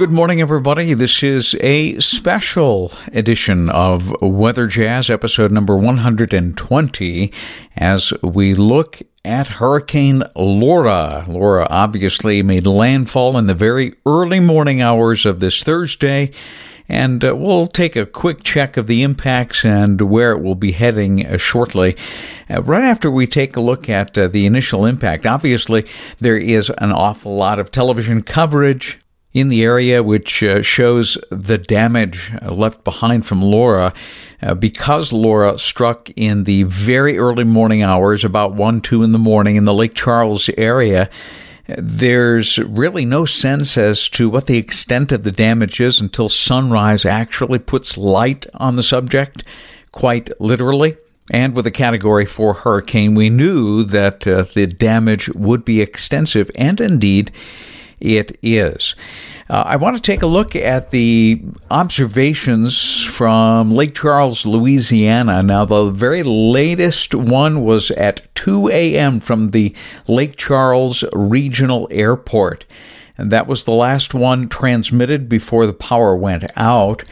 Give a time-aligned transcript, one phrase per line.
[0.00, 0.94] Good morning, everybody.
[0.94, 7.30] This is a special edition of Weather Jazz, episode number 120,
[7.76, 11.26] as we look at Hurricane Laura.
[11.28, 16.32] Laura obviously made landfall in the very early morning hours of this Thursday.
[16.88, 20.72] And uh, we'll take a quick check of the impacts and where it will be
[20.72, 21.94] heading uh, shortly.
[22.48, 25.86] Uh, right after we take a look at uh, the initial impact, obviously,
[26.20, 28.98] there is an awful lot of television coverage
[29.32, 33.94] in the area, which uh, shows the damage left behind from Laura.
[34.42, 39.18] Uh, because Laura struck in the very early morning hours, about 1, 2 in the
[39.18, 41.08] morning in the Lake Charles area,
[41.66, 47.04] there's really no sense as to what the extent of the damage is until sunrise
[47.04, 49.44] actually puts light on the subject,
[49.92, 50.96] quite literally.
[51.32, 56.50] And with a category 4 hurricane, we knew that uh, the damage would be extensive,
[56.56, 57.30] and indeed,
[58.00, 58.94] it is.
[59.48, 65.42] Uh, I want to take a look at the observations from Lake Charles, Louisiana.
[65.42, 69.18] Now, the very latest one was at 2 a.m.
[69.18, 69.74] from the
[70.06, 72.64] Lake Charles Regional Airport.
[73.18, 77.04] And that was the last one transmitted before the power went out.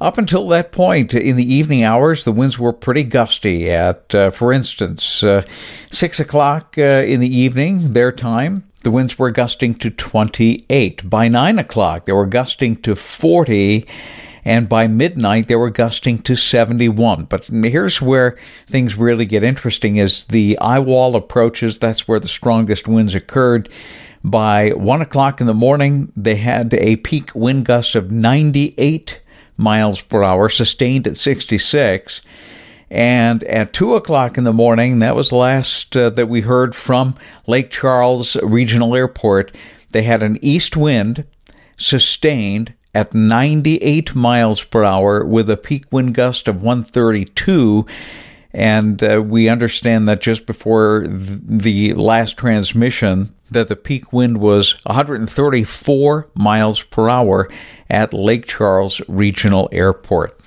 [0.00, 3.70] Up until that point, in the evening hours, the winds were pretty gusty.
[3.70, 5.44] At, uh, for instance, uh,
[5.92, 11.08] 6 o'clock uh, in the evening, their time, the winds were gusting to 28.
[11.08, 13.86] By 9 o'clock, they were gusting to 40.
[14.44, 17.24] And by midnight, they were gusting to 71.
[17.26, 21.78] But here's where things really get interesting as the eye wall approaches.
[21.78, 23.68] That's where the strongest winds occurred.
[24.24, 29.20] By 1 o'clock in the morning, they had a peak wind gust of 98
[29.56, 32.20] miles per hour, sustained at 66.
[32.92, 36.74] And at 2 o'clock in the morning, that was the last uh, that we heard
[36.74, 37.14] from
[37.46, 39.50] Lake Charles Regional Airport,
[39.92, 41.24] they had an east wind
[41.78, 47.86] sustained at 98 miles per hour with a peak wind gust of 132.
[48.52, 54.72] And uh, we understand that just before the last transmission, that the peak wind was
[54.84, 57.48] 134 miles per hour
[57.88, 60.38] at Lake Charles Regional Airport.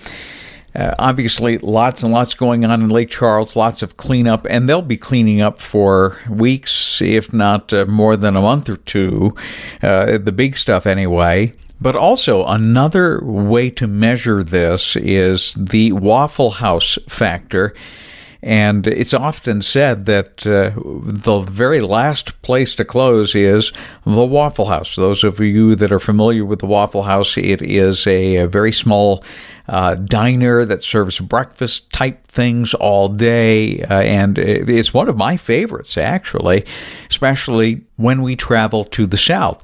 [0.75, 4.81] Uh, obviously, lots and lots going on in Lake Charles, lots of cleanup, and they'll
[4.81, 9.34] be cleaning up for weeks, if not uh, more than a month or two.
[9.81, 11.53] Uh, the big stuff, anyway.
[11.80, 17.74] But also, another way to measure this is the Waffle House factor.
[18.45, 23.73] And it's often said that uh, the very last place to close is
[24.06, 24.95] the Waffle House.
[24.95, 28.72] Those of you that are familiar with the Waffle House, it is a, a very
[28.72, 29.23] small
[29.67, 33.81] uh, diner that serves breakfast type things all day.
[33.81, 36.66] Uh, and it's one of my favorites, actually,
[37.09, 39.63] especially when we travel to the South.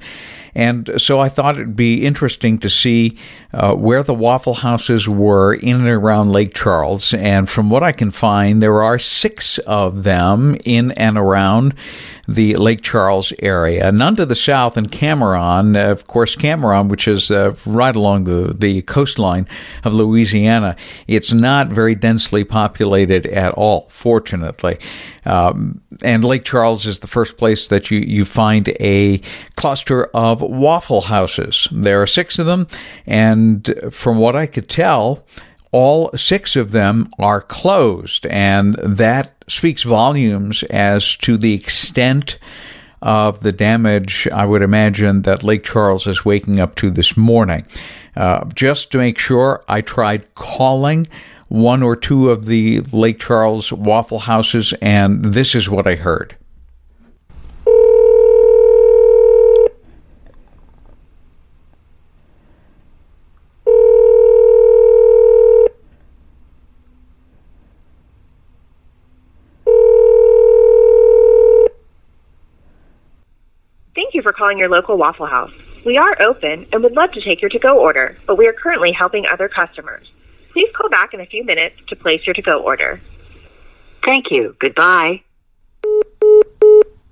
[0.56, 3.18] And so I thought it'd be interesting to see
[3.54, 7.14] uh, where the Waffle Houses were in and around Lake Charles.
[7.14, 11.74] And from what I can find, there are six of them in and around
[12.28, 13.92] the Lake Charles area.
[13.92, 15.76] None to the south in Cameron.
[15.76, 19.48] Uh, of course, Cameron, which is uh, right along the, the coastline
[19.84, 20.76] of Louisiana,
[21.08, 24.78] it's not very densely populated at all, fortunately.
[25.26, 29.20] Um, and Lake Charles is the first place that you, you find a
[29.56, 31.68] cluster of waffle houses.
[31.72, 32.68] There are six of them,
[33.06, 35.26] and from what I could tell,
[35.72, 42.38] all six of them are closed, and that speaks volumes as to the extent
[43.02, 47.66] of the damage I would imagine that Lake Charles is waking up to this morning.
[48.16, 51.08] Uh, just to make sure, I tried calling
[51.48, 56.36] one or two of the Lake Charles Waffle Houses, and this is what I heard.
[73.94, 75.52] Thank you for calling your local Waffle House.
[75.84, 78.92] We are open and would love to take your to-go order, but we are currently
[78.92, 80.12] helping other customers.
[80.52, 83.02] Please call back in a few minutes to place your to-go order.
[84.04, 84.56] Thank you.
[84.60, 85.24] Goodbye.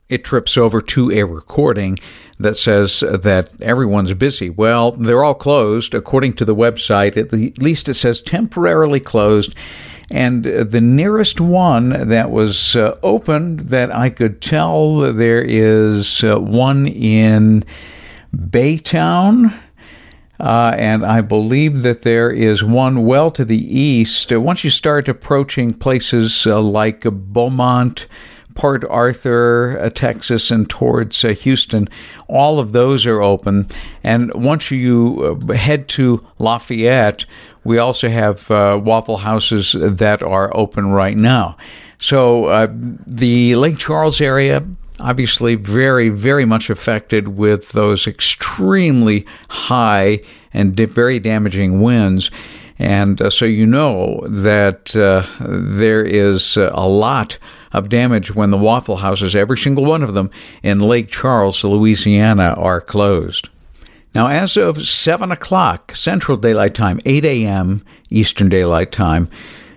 [0.07, 1.97] It trips over to a recording
[2.39, 4.49] that says that everyone's busy.
[4.49, 5.93] Well, they're all closed.
[5.93, 9.55] According to the website, at least it says temporarily closed
[10.11, 16.39] and the nearest one that was uh, open that I could tell there is uh,
[16.39, 17.63] one in
[18.35, 19.53] Baytown.
[20.39, 24.31] Uh, and I believe that there is one well to the east.
[24.31, 28.07] Uh, once you start approaching places uh, like Beaumont,
[28.59, 31.87] Port Arthur, uh, Texas, and towards uh, Houston.
[32.27, 33.67] All of those are open.
[34.03, 37.25] And once you uh, head to Lafayette,
[37.63, 41.57] we also have uh, Waffle Houses that are open right now.
[41.99, 44.65] So uh, the Lake Charles area,
[44.99, 50.21] obviously very, very much affected with those extremely high
[50.53, 52.31] and very damaging winds.
[52.77, 57.37] And uh, so you know that uh, there is a lot
[57.73, 60.31] of damage when the Waffle Houses, every single one of them
[60.63, 63.49] in Lake Charles, Louisiana, are closed.
[64.15, 67.83] Now, as of 7 o'clock Central Daylight Time, 8 a.m.
[68.09, 69.29] Eastern Daylight Time,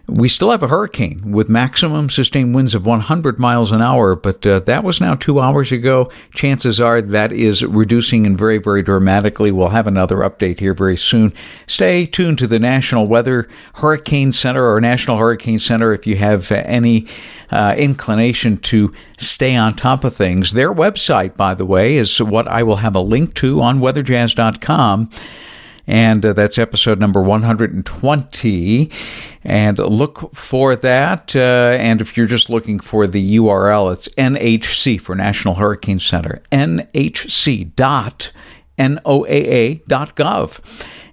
[0.08, 4.44] we still have a hurricane with maximum sustained winds of 100 miles an hour, but
[4.44, 6.10] uh, that was now two hours ago.
[6.34, 9.52] Chances are that is reducing and very, very dramatically.
[9.52, 11.32] We'll have another update here very soon.
[11.66, 16.50] Stay tuned to the National Weather Hurricane Center or National Hurricane Center if you have
[16.50, 17.06] any
[17.50, 20.52] uh, inclination to stay on top of things.
[20.52, 25.10] Their website, by the way, is what I will have a link to on weatherjazz.com
[25.86, 28.90] and uh, that's episode number 120.
[29.44, 31.34] And look for that.
[31.34, 36.40] Uh, and if you're just looking for the URL, it's NHC for National Hurricane Center,
[36.52, 37.72] nhc.noaa.gov.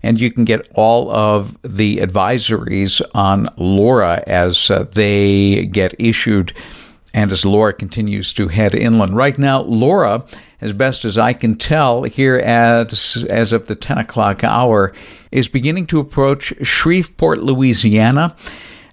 [0.02, 6.54] And you can get all of the advisories on Laura as uh, they get issued
[7.14, 9.16] and as Laura continues to head inland.
[9.16, 10.26] Right now, Laura
[10.62, 14.94] as best as I can tell here as, as of the 10 o'clock hour,
[15.32, 18.36] is beginning to approach Shreveport, Louisiana.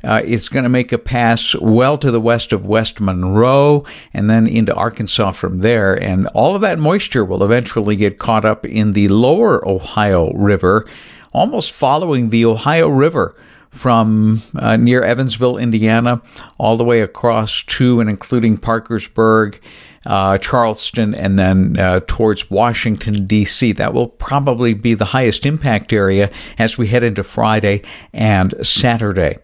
[0.04, 3.84] Uh, it's going to make a pass well to the west of West Monroe
[4.14, 5.94] and then into Arkansas from there.
[6.00, 10.86] And all of that moisture will eventually get caught up in the lower Ohio River,
[11.32, 13.34] almost following the Ohio River
[13.70, 16.22] from uh, near Evansville, Indiana,
[16.58, 19.60] all the way across to and including Parkersburg
[20.06, 23.72] uh, Charleston, and then uh, towards Washington, D.C.
[23.72, 27.82] That will probably be the highest impact area as we head into Friday
[28.12, 29.38] and Saturday.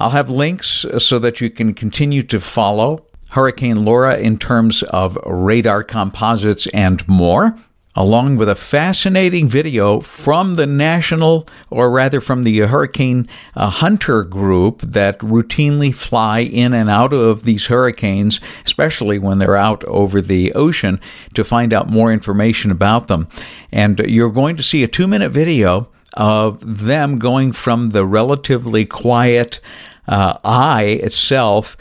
[0.00, 5.18] I'll have links so that you can continue to follow Hurricane Laura in terms of
[5.26, 7.56] radar composites and more
[7.96, 13.26] along with a fascinating video from the national, or rather from the Hurricane
[13.56, 19.56] uh, Hunter group that routinely fly in and out of these hurricanes, especially when they're
[19.56, 21.00] out over the ocean,
[21.34, 23.28] to find out more information about them.
[23.72, 28.84] And you're going to see a two minute video of them going from the relatively
[28.84, 29.60] quiet
[30.06, 31.76] uh, eye itself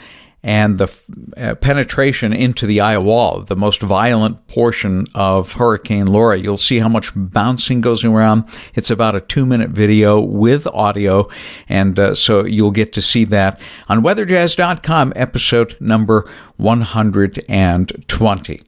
[0.45, 0.87] and the
[1.37, 6.37] uh, penetration into the eye wall, the most violent portion of Hurricane Laura.
[6.37, 8.43] You'll see how much bouncing goes around.
[8.75, 11.27] It's about a two minute video with audio,
[11.67, 13.59] and uh, so you'll get to see that
[13.89, 18.59] on weatherjazz.com, episode number 120.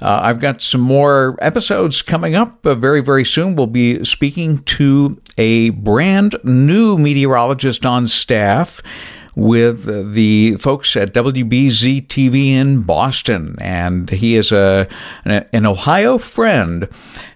[0.00, 3.54] Uh, I've got some more episodes coming up uh, very, very soon.
[3.54, 8.80] We'll be speaking to a brand new meteorologist on staff
[9.38, 13.56] with the folks at WBZ TV in Boston.
[13.60, 14.88] And he is a,
[15.24, 16.88] an Ohio friend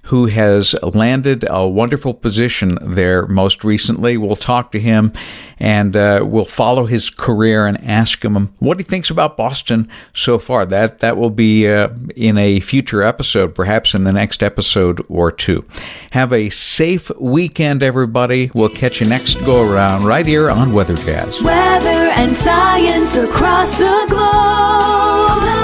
[0.06, 4.16] who has landed a wonderful position there most recently.
[4.16, 5.12] We'll talk to him
[5.58, 10.38] and uh, we'll follow his career and ask him what he thinks about Boston so
[10.38, 10.66] far.
[10.66, 15.30] That that will be uh, in a future episode, perhaps in the next episode or
[15.30, 15.64] two.
[16.10, 18.50] Have a safe weekend, everybody.
[18.54, 21.40] We'll catch you next go around right here on Weather Jazz.
[21.40, 25.61] Weather and science across the globe.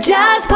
[0.00, 0.49] Podcast.